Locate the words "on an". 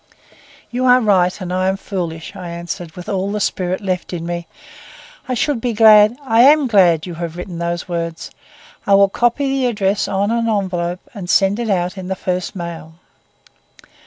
10.07-10.49